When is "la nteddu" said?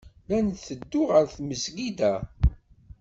0.29-1.03